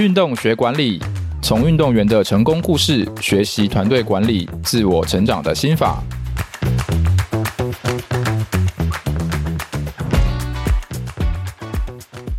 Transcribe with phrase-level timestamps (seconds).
[0.00, 0.98] 运动学管理，
[1.42, 6.02] 从运动员的成功故事学习团队管理、自我成长的心法。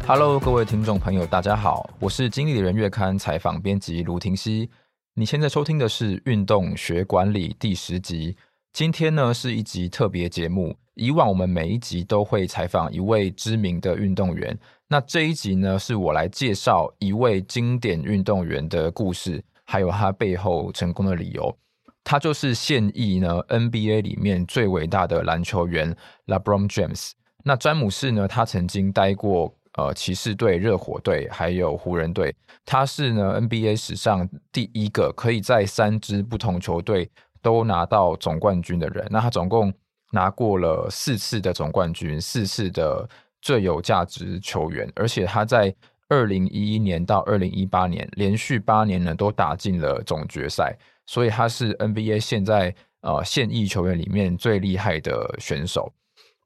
[0.07, 4.67] Hello，各位听众朋友，大家好，我是经理人月刊采访编辑卢廷熙。
[5.13, 8.35] 你现在收听的是《运动学管理》第十集。
[8.73, 10.75] 今天呢是一集特别节目。
[10.95, 14.57] 以往我们每一集都会采访一位知名的运动员。
[14.91, 21.57] 那这一集呢，是我来介绍一位经典运动员的故事，还有他背后成功的理由。
[22.03, 25.95] 他就是现役呢 NBA 里面最伟大的篮球员
[26.27, 27.11] LeBron James。
[27.45, 32.35] 那詹姆士呢，他曾经待过呃骑士队、热火队，还有湖人队。
[32.65, 37.09] 他是呢 NBA 史上第一个可以在三支不同球队
[37.41, 39.07] 都拿到总冠军的人。
[39.09, 39.73] 那他总共
[40.11, 43.07] 拿过了四次的总冠军，四次的。
[43.41, 45.73] 最有价值球员，而且他在
[46.07, 55.91] 二零一一年到二零一八年连续八年呢都打进了总决赛，所以他是 NBA 现在呃现役球员里面最厉害的选手。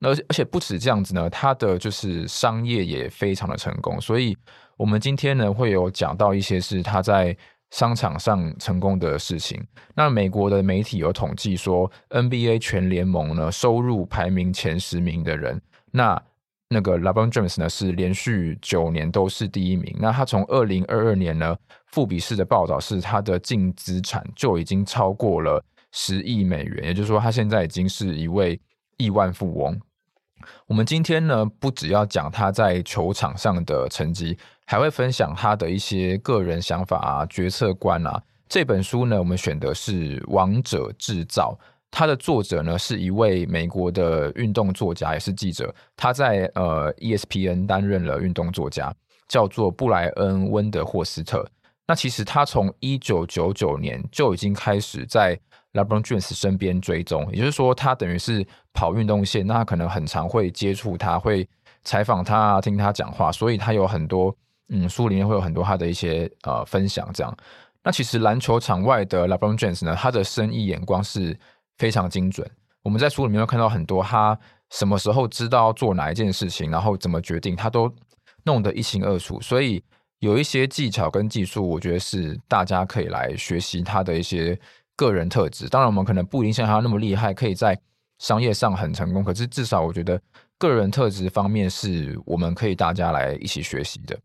[0.02, 4.00] 而而且不止这样子呢，他的就是商业也非常的成功。
[4.00, 4.38] 所以
[4.78, 7.36] 我们今天呢会有讲到一些是他在
[7.72, 9.66] 商场上成功的事情。
[9.96, 15.60] 那美国的媒体有统计说，NBA 全联盟呢收入排名前十名的人，
[15.92, 16.22] 那
[16.76, 19.96] 那个 LeBron James 呢是连续九年都是第一名。
[19.98, 28.60] 那他从二零二二年呢，富比士的报道是他的净资产就已经超过了十亿美元，也就是说他现在已经是一位
[28.98, 29.80] 亿万富翁。
[30.68, 38.22] 我们今天呢不只要讲他在球场上的成绩，还会分享他的一些个人想法啊、决策观啊。
[38.50, 41.58] 这本书呢，我们选的是《王者制造》。
[41.98, 45.74] 他的作者呢是一位美国的运动作家，也是记者。
[45.96, 48.94] 他在呃 ESPN 担任了运动作家，
[49.30, 51.48] 叫做布莱恩温德霍斯特。
[51.88, 55.40] 那其实他从一九九九年就已经开始在
[55.72, 61.48] LeBron James 身边追踪，也就是说，他等于是跑运动线，那他可能很常会接触他，会
[61.84, 64.36] 采访他，听他讲话，所以他有很多
[64.68, 67.10] 嗯书里面会有很多他的一些呃分享。
[67.14, 67.34] 这样，
[67.82, 71.40] 那其实篮球场外的 LeBron James 呢，他的生意眼光是。
[71.78, 72.50] 非常精准。
[72.82, 74.38] 我们在书里面会看到很多，他
[74.70, 77.92] 什么时候知道做哪一件事情，然后怎么决定，他都
[78.44, 79.42] 弄得一清二楚。
[79.42, 79.84] 所以
[80.20, 84.60] 有一些技巧跟技术，我觉得是大家可以来学习他的一些
[84.96, 85.68] 个人特质。
[85.68, 87.80] 当然，我们可能不一定像他那么厉害，可以在
[88.20, 89.24] 商业上很成功。
[89.24, 90.22] 可是至少我觉得
[90.60, 94.16] 个人特质方面是我们可以大家来一起学习的。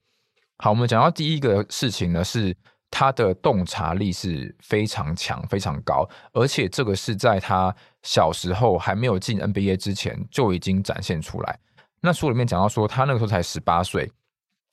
[0.58, 2.54] 好，我们讲到第一个事情呢是。
[2.90, 11.58] 他的洞察力是非常强、非常高，而且这个是在他小时候还没有进 NBA 之前就已经展现出来。
[12.00, 14.10] 那书里面讲到说，他那个时候才十八岁，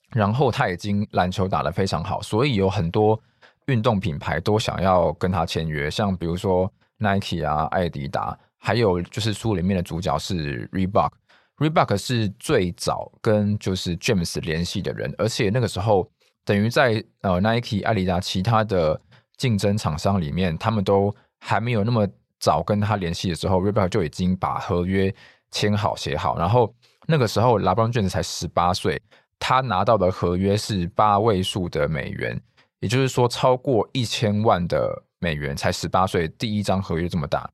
[0.10, 3.22] 然后他已经篮球打得非常好，所以有很多
[3.68, 11.12] 运动品牌都想要跟他签约，像比如说 Nike 啊、艾迪达，还有就是书里面的主角是 Reebok。
[11.58, 16.10] Reebok 是最早跟就是 James 联系的人，而且那个时候。
[16.48, 18.98] 等于在呃 Nike、阿迪达其他的
[19.36, 22.08] 竞争厂商里面，他们都还没有那么
[22.40, 25.14] 早跟他联系的时候，Reebok 就已经把合约
[25.52, 26.38] 签好写好。
[26.38, 26.74] 然后
[27.06, 29.02] 那个时候，LeBron James 才十八岁，
[29.38, 32.42] 他拿到的合约是八位数的美元，
[32.80, 35.54] 也就是说超过一千万的美元。
[35.54, 37.50] 才十八岁，第一张合约这么大。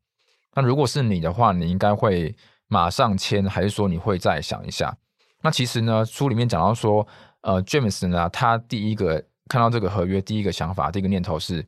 [0.54, 2.36] 那如果是你的话，你应该会
[2.68, 4.96] 马上签，还是说你会再想一下？
[5.42, 7.08] 那其实呢，书里面讲到说。
[7.44, 11.66] 呃，James 呢，他第一个看到这个合约，第一个想法，第一个念头是，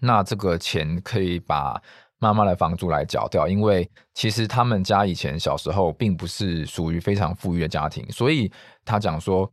[0.00, 1.80] 那这个钱可以把
[2.18, 8.50] 妈妈的房租来缴掉，因为其实他们家以前小时候并不是属于非常富裕的家庭，所以
[8.82, 9.52] 他讲说，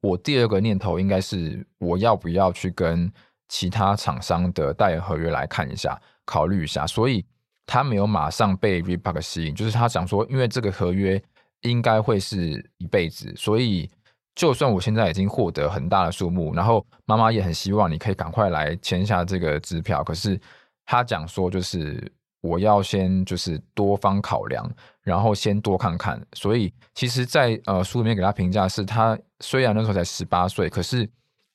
[0.00, 3.12] 我第二个念头应该是，我要不要去跟
[3.48, 7.22] 其他厂商的代言合约来看一下，考虑一下，所以
[7.66, 11.22] 他没有马上被 Reebok 吸引，就是他想说，因为这个合约
[11.60, 13.90] 应该会是一辈子，所以。
[14.34, 20.02] 就算我现在已经获得很大的数目，然后妈妈也很希望你可以赶快来签下这个支票。
[20.02, 20.40] 可是
[20.86, 22.10] 他讲说，就是
[22.40, 24.66] 我要先就是多方考量，
[25.02, 26.20] 然后先多看看。
[26.32, 31.08] 所以其实在，呃书里面给他评价是，他虽然那时候才十八岁，可是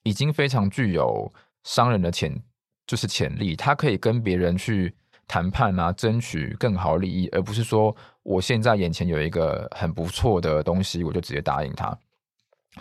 [0.04, 1.34] 已经非常具有
[1.64, 2.40] 商人的潜
[2.86, 3.56] 就是潜力。
[3.56, 4.94] 他可以跟别人去
[5.28, 11.98] 谈判啊，争取更好利益，而不是说我现在眼前有一个很不错的东西，我就直接答应他。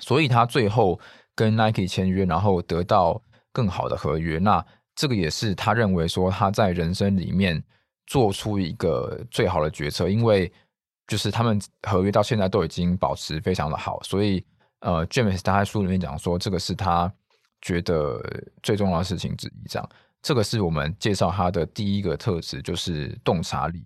[0.01, 0.99] 所以他最后
[1.35, 4.39] 跟 Nike 签约，然后得到更好的合约。
[4.39, 4.65] 那
[4.95, 7.63] 这个也是他认为说他在人生里面
[8.07, 10.53] 做出一个最好的决策，因为
[11.07, 14.03] 就是他们合约到现在都已经保持非常的好。
[14.03, 14.45] 所以
[14.81, 17.13] 呃，James 他在书里面讲说，这个是他
[17.63, 18.21] 觉得
[18.63, 19.69] 最重要的事情之一。
[19.69, 19.89] 这样，
[20.23, 23.85] 这个是我们介绍他的第一个特质，就是洞察力。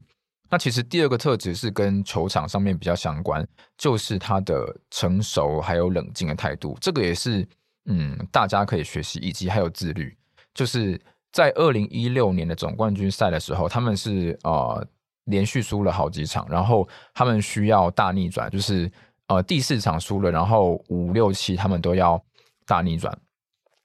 [0.51, 3.47] 那其实第二个特质是跟球场上面比较相关，
[3.77, 6.77] 就是他的成熟还有冷静的态度。
[6.81, 7.47] 这个也是
[7.87, 10.17] 嗯，大家可以学习，以及还有自律。
[10.55, 11.01] 就是
[11.31, 14.87] 在二零一六年的总冠军赛的时候，他们是呃
[15.25, 18.91] 连续输了好几场，然后他们需要大逆转，就是
[19.27, 22.19] 呃第四场输了，然后五六七他们都要
[22.67, 23.17] 大逆转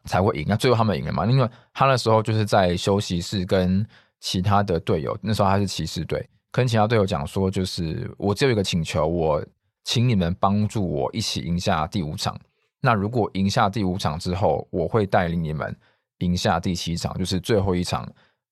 [0.06, 0.46] 才会赢。
[0.48, 1.26] 那最后他们赢了嘛？
[1.26, 3.86] 因为他那时候就是在休息室跟
[4.20, 6.26] 其他的队友，那时候他是骑士队。
[6.54, 9.44] 跟其他队友讲说，就是我只有一个请求，我
[9.84, 12.40] 请你们帮助我一起赢下第五场。
[12.80, 15.76] 那如果赢下第五场之后，我会带领你们
[16.20, 18.08] 赢下第七场，就是最后一场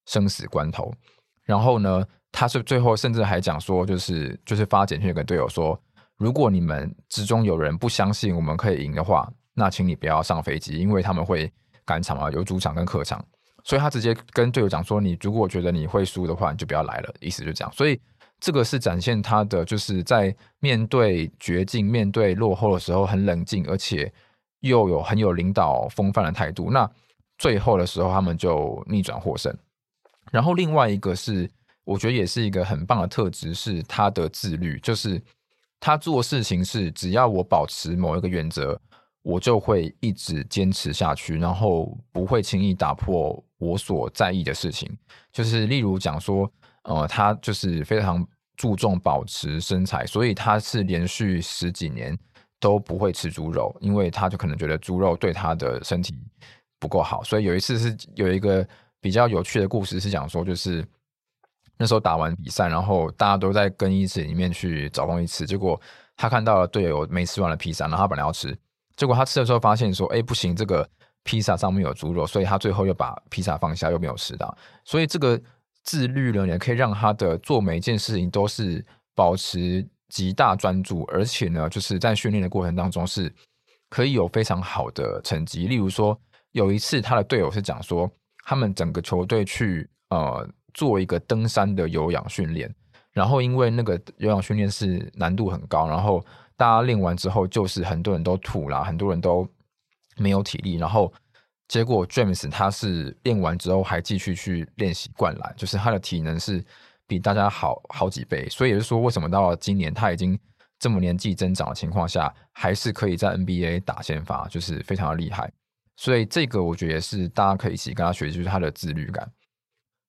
[0.07, 0.92] 生死关头。
[1.44, 5.80] 然后呢，他是最后甚至还讲说，就是就是发简讯给队友说，
[6.18, 11.51] 如果你们之中有人不相信我们可以赢的话，那请你不要上飞机，因为他们会
[11.86, 13.24] 赶场啊，有主场跟客场。
[13.63, 17.71] 所以他直接跟队友讲说：“你如果觉得你会输的话，你就不要来了。”意思就这样。
[17.73, 17.99] 所以
[18.39, 24.11] 这个是展现他的就是在面对绝境、面对落后的时候很冷静，而且
[24.61, 26.71] 又有很有领导风范的态度。
[26.71, 26.89] 那
[27.37, 29.55] 最后的时候，他们就逆转获胜。
[30.31, 31.49] 然后另外一个是，
[31.83, 35.21] 我觉得也是一个很棒的特质，是他的自律，就是
[35.79, 38.79] 他做事情是只要我保持某一个原则。
[39.23, 44.89] 我就会一直坚持下去，然后不会轻易打破我所在意的事情。
[45.31, 46.51] 就是例如讲说，
[46.83, 48.27] 呃，他就是非常
[48.57, 52.17] 注重保持身材，所以他是连续十几年
[52.59, 56.13] 都不会吃猪肉，因为他就可能觉得猪肉对他的身体
[56.79, 57.23] 不够好。
[57.23, 58.67] 所以有一次是有一个
[58.99, 60.83] 比较有趣的故事，是讲说，就是
[61.77, 65.79] 那时候打完比赛，然后大家都在更衣室里面去找东西吃，结果
[66.17, 68.57] 他看到了队友没吃完的披萨，然后他本来要吃。
[68.97, 70.87] 结果他吃的时候发现说：“哎，不行，这个
[71.23, 74.56] 披萨上面有猪肉。”所以他最后又把披萨放下，又没有吃到。
[74.83, 75.39] 所以这个
[75.83, 78.85] 自律呢，也可以让他的做每一件事情都是
[79.15, 83.33] 保持极大专注，而且呢，就是在训练的过程当中是
[83.89, 85.68] 可以有非常好的成绩。
[85.68, 86.19] 例如说，
[86.51, 88.09] 有一次他的队友是讲说，
[88.45, 92.74] 他们整个球队去呃做一个登山的有氧训练，
[93.12, 96.24] 然后因为那个有氧训练是难度很高，然后。
[96.57, 99.47] 大家练完之后，就是很多人都吐了，很多人都
[100.21, 100.75] 没有体力。
[100.75, 101.12] 然后
[101.68, 106.63] 结果，James 他是练完之后还继续去练习灌篮，就是他的体能是
[107.07, 108.47] 比大家好好几倍。
[108.50, 110.39] 所以也就是说，为什么到了今年他已经
[110.79, 115.51] 这么年纪增长的情况下，还是可以在 NBA 打先发，就是非常的厉害。
[115.97, 119.29] 所以这个我觉得也是大家可以一起跟他学，就是他的自律感。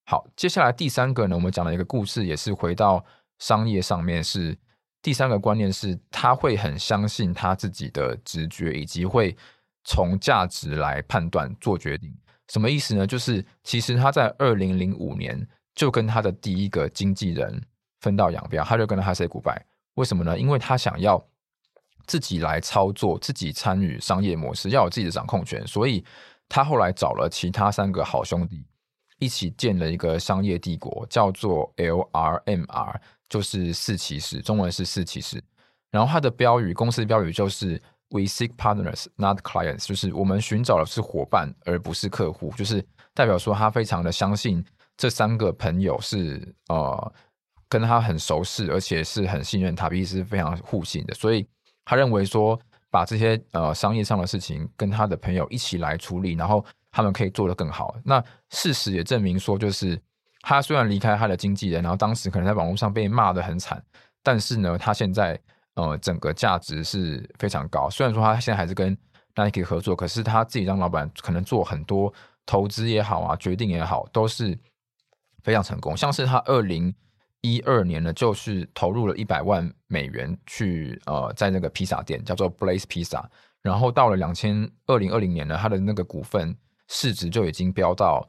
[0.06, 3.04] 好，接下来第三个呢，我们讲了一个故事，也是回到
[3.38, 4.58] 商业上面是。
[5.04, 9.36] 第三个观念是，他会很相信他自己的直觉，以及会
[9.84, 12.14] 从价值来判断做决定。
[12.48, 13.06] 什么意思呢？
[13.06, 17.62] 就是其实他在二零零五年就跟他的第一个经纪人
[18.00, 19.60] 分道扬镳，他就跟他 say goodbye。
[19.94, 20.38] 为什么呢？
[20.38, 21.24] 因为他想要
[22.06, 25.66] 自己来操作，自己参与商业模式，要有自己的掌控权。
[25.66, 26.04] 所以
[26.48, 28.66] 他后来找了其他三个好兄弟，
[29.18, 33.00] 一起建了一个商业帝国，叫做 LRMR。
[33.28, 35.42] 就是四骑士，中文是四骑士。
[35.90, 37.80] 然后它的标语，公司的标语就是
[38.12, 42.52] “We seek partners, not clients”，就是我们寻找的是伙伴，而不是客户。
[42.56, 42.84] 就是
[43.14, 44.64] 代表说他非常的相信
[44.96, 47.12] 这三个朋友是呃
[47.68, 51.14] 跟他很熟识，而且是很信任他，彼此是非常互信的。
[51.14, 51.46] 所以
[51.84, 52.58] 他认为说，
[52.90, 57.96] 把这些呃商业上的事情跟他的朋友一起来处理，然后他们可以做得更好。
[58.04, 60.00] 那事实也证明说，就是。
[60.44, 63.80] 他虽然离开他的经纪人，然后当时可能在网络上被骂得很惨，
[64.24, 65.38] 但是呢，他现在
[65.74, 67.88] 呃整个价值是非常高。
[67.90, 68.96] 虽然说他现在还是跟
[69.34, 72.12] Nike 合作，可是他自己当老板，可能做很多
[72.46, 74.58] 投资也好啊，决定也好，都是
[75.42, 75.96] 非常成功。
[75.96, 76.94] 像是他二零
[77.40, 83.24] 一二年呢，就是投入了一百万美元去呃在那个披萨店叫做 Blaze Pizza，
[83.62, 86.56] 然后到了两千二零二零年呢，他的那个股份
[86.88, 88.28] 市值就已经飙到。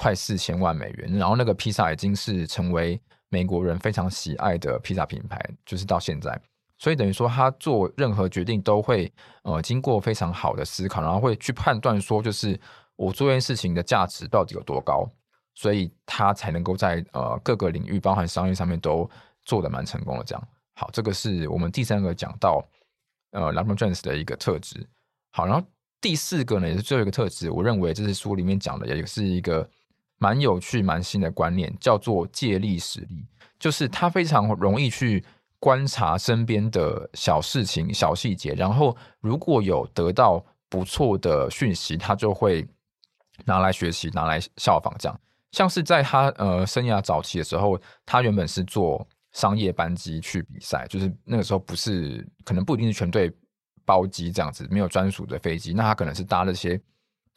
[0.00, 6.40] 快四千万美元，然后那个披萨已经是成为美国人非常喜爱的披萨品牌，就是到现在，
[6.78, 12.58] 所以等于说他做任何决定都会呃经过非常好的思考，然后会去判断说，就是
[12.96, 15.08] 我做这件事情的价值到底有多高，
[15.54, 19.08] 所以他才能够在呃各个领域，包含商业上面都
[19.42, 20.24] 做得蛮成功的。
[20.24, 22.64] 这样，好，这个是我们第三个讲到
[23.32, 24.86] 呃 LeBron James 的一个特质。
[25.32, 25.66] 好，然后
[26.00, 29.68] 第四个呢，也是最后一个特质，我认为这是书里面讲的，也是一个。
[30.20, 33.24] 蛮有趣、蛮新的观念，叫做借力使力，
[33.56, 35.24] 就是他非常容易去
[35.60, 42.66] 观察身边的小事情、小细节，然后如果有得到不错的讯息，他就会
[43.44, 44.94] 拿来学习，拿来效仿。
[44.98, 45.20] 这样，
[45.52, 53.32] 像是在他呃生涯早期的时候，他原本是做商业班机去比赛，就是那个时候不是可能不一定是全队
[53.84, 56.80] 包机这样子，没有专属的飞机，那他可能是搭了些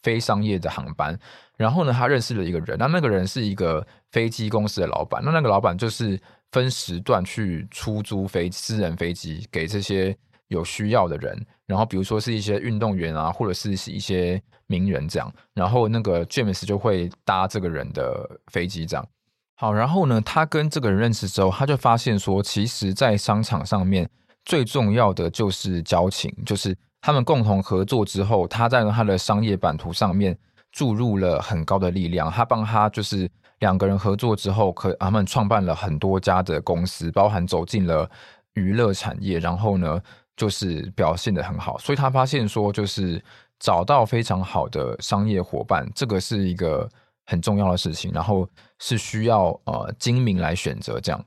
[0.03, 1.17] 非商业的航班。
[1.57, 6.19] 然后呢，他认识了一个人，那那个人是一个飞机公司的老板，那那个老板就是
[6.51, 10.15] 分时段去出租飞私人飞机给这些
[10.47, 19.07] 有需要的人，然后比如说是一些运动员啊，或者是一些名人这样，然后那个 James 就会搭这个人的飞机这样。
[19.55, 24.09] 好，然后呢，他跟这个人认识之后，他就发现说，其实，在商场上面
[24.43, 30.37] 最重要的就是交情，就是他们共同合作之后，他在他的商业版图上面。
[30.73, 33.29] 注入了很高的力量，他帮他就是
[33.61, 38.07] 两个人合作之后，可他们创办了很多家的公司，包含走进了
[38.53, 39.99] 娱乐产业，然后呢，
[40.35, 41.77] 就是表现得很好。
[41.77, 43.23] 所以他发现说，就是
[43.57, 46.87] 找到非常好的商业伙伴，这个是一个
[47.25, 48.47] 很重要的事情，然后
[48.79, 51.25] 是需要呃精明来选择这样。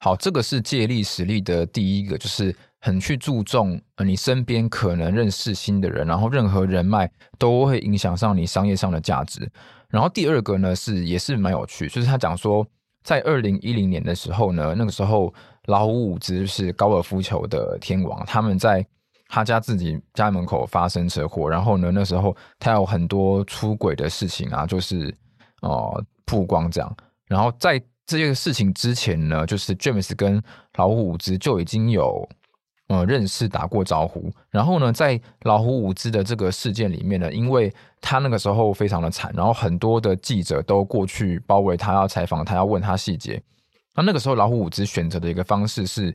[0.00, 2.54] 好，这个是借力使力的第一个，就是。
[2.84, 9.48] 很去注重呃，你身边可能认识新的人，然后任何人脉都会影响上你商业上的价值。
[9.92, 12.66] 然后第二个呢是也是蛮有趣，就是他讲说，
[13.04, 15.32] 在二零一零年的时候呢，那个时候
[15.66, 18.84] 老虎伍兹是高尔夫球的天王，他们在
[19.28, 25.14] 他家自己家门口发生车祸，然后呢那时候他有很多出轨的事情啊，就是
[25.60, 26.96] 呃曝光这样。
[27.26, 30.42] 然后在这件事情之前呢，就是 James 跟
[30.76, 32.28] 老虎伍兹就已经有。
[32.92, 37.72] 呃，认识打过招呼，然后呢，在老虎伍兹的这个事件里面呢，因为
[38.02, 43.42] 他那个时候非常的惨，然后很多的记者都过去包围他，要采访他，要问他细节。
[43.94, 46.14] 那那个时候，老虎伍兹选择的一个方式是，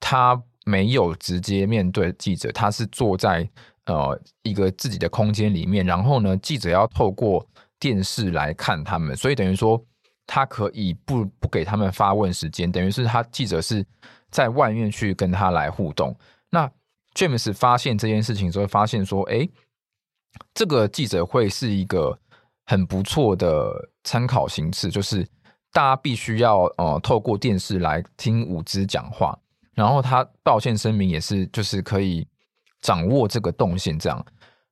[0.00, 3.46] 他没有直接面对记者，他是坐在
[3.84, 7.46] 呃一个自己的空间里面，然后呢，记者要透过
[7.78, 9.78] 电视来看他们，所以等于说
[10.26, 13.84] 他可以不不给他们发问时间，等于是他记者是。
[14.34, 16.12] 在外面去跟他来互动，
[16.50, 16.68] 那
[17.14, 19.48] James 发现这件事情之后，发现说，哎，
[20.52, 22.18] 这个记者会是一个
[22.66, 23.72] 很不错的
[24.02, 25.24] 参考形式，就是
[25.72, 29.38] 大家必须要呃透过电视来听伍兹讲话，
[29.72, 32.26] 然后他道歉声明也是就是可以
[32.80, 34.26] 掌握这个动线这样。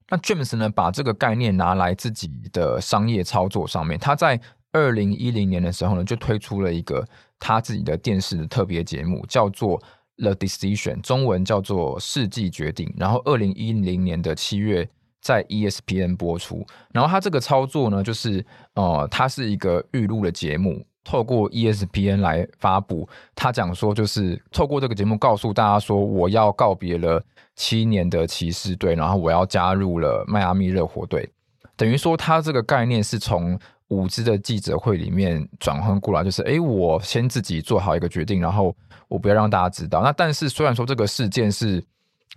[0.08, 4.40] 那 James 呢，把这个概念拿来自己的商业操作上面，他在
[4.72, 7.06] 二零一零年的时候呢，就推出了一个。
[7.44, 9.76] 他自己的电视的特别节目叫做
[10.16, 12.86] 《The Decision》，中文叫做《世纪决定》。
[12.96, 14.88] 然后，二零一零年的七月
[15.20, 16.64] 在 ESPN 播出。
[16.92, 23.08] 然后，他这个操作呢，就是呃，它是一个预录的节目，透过 ESPN 来发布。
[23.34, 27.20] 他讲说，就是透过这个节目告诉大家说，我要告别了
[27.56, 31.28] 七年的骑士队，然后我要加入了迈阿密热火队。
[31.76, 33.58] 等于说，他这个概念是从。
[33.92, 38.74] 五支的记者会里面转换过来，就是哎，我先自己做好一个决定，然后
[39.06, 40.00] 我不要让大家知道。
[40.02, 41.84] 那但是虽然说这个事件是，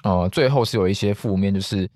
[0.04, 1.90] 呃，最后是有一些负面，就是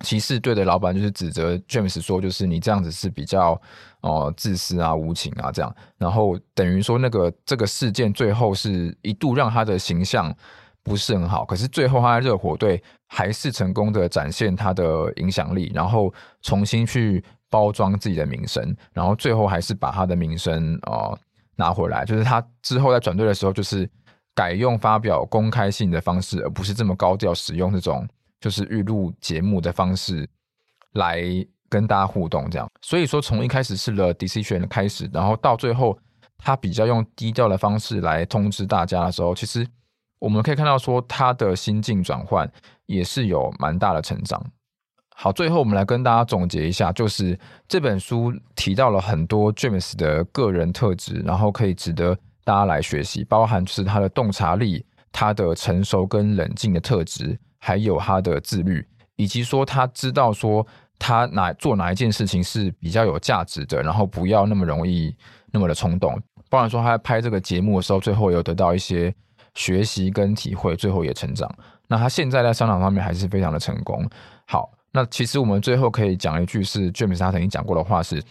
[0.00, 3.60] 骑士队的老板就是指责 James 说，就是你这样子是比较
[4.00, 5.74] 呃自私啊、无情啊这样。
[5.98, 10.34] 然后等于说那个这个事件最后是一度让他的形象
[10.82, 16.10] 不是很好，可是最后他在热火队还是成功的展现他的影响力，然后
[16.40, 17.22] 重新去。
[17.50, 21.12] 包装自己的名声，然后最后还是把他的名声啊、
[21.56, 22.04] 拿回来。
[22.04, 23.90] 就是他之后在转队的时候，就是
[24.34, 28.08] 改用发表公开信的方式，而不是这么高调使用这种
[28.40, 30.26] 就是预录节目的方式
[30.92, 31.20] 来
[31.68, 32.48] 跟大家互动。
[32.48, 35.98] 这样，所以说从一开始是 The Decision 的开始，然后到最后
[36.38, 39.66] 他比较用低调的方式来通知大家的时候，其实
[40.20, 42.50] 我们可以看到说他的心境转换
[42.86, 44.40] 也是有蛮大的成长。
[45.22, 58.82] 好，最后我们来跟大家总结一下，就是这本书提到了很多 James 的个人特质，然后可以值得大家来学习，包含是他的洞察力、他的成熟跟冷静的特质，还有他的自律，
[59.16, 60.66] 以及说他知道说
[60.98, 65.14] 他哪做哪一件事情是比较有价值的，然后不要那么容易
[65.52, 66.18] 那么的冲动。
[66.48, 69.14] 包含说他在拍这个节目的时候，最后有得到一些
[69.52, 71.46] 学习跟体会，最后也成长。
[71.88, 74.08] 那他现在在商场方面还是非常的成功。
[74.46, 74.70] 好。
[74.92, 78.22] 那其实我们最后可以讲一句是 James 他曾经讲过的话是，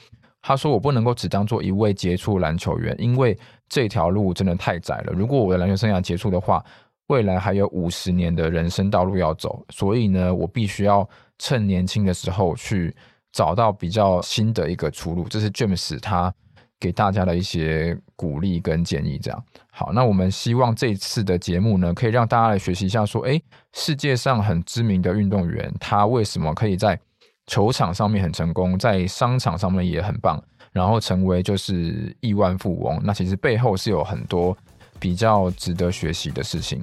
[0.41, 3.37] 他说我不能够只当做一位杰出篮球员，因为
[3.67, 5.13] 这条路真的太窄了。
[5.13, 6.63] 如果我的篮球生涯结束的话，
[7.07, 12.95] 未来还有五十年的人生道路要走，所以呢，我必须要趁年轻的时候去
[13.31, 15.23] 找到比较新的一个出路。
[15.29, 16.33] 这是 James 他
[16.79, 19.17] 给大家的一些鼓励跟建议。
[19.17, 23.41] 这样好，那我们希望这次的节目呢，可以让大家来学习一下，说，诶，
[23.73, 26.99] 世界上很知名的运动员，他为什么可以在
[27.47, 32.99] 球场上面很成功，在商场上面也很棒，然后成为就是亿万富翁？
[33.03, 34.55] 那其实背后是有很多
[34.99, 36.81] 比较值得学习的事情。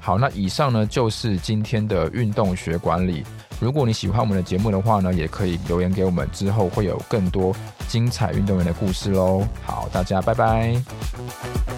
[0.00, 3.24] 好，那以上呢就是今天的运动学管理。
[3.60, 7.54] 如果你喜欢我们的节目的话呢，也可以留言给我们，之后会有更多
[7.88, 9.46] 精彩运动员的故事喽。
[9.64, 11.75] 好，大家拜拜。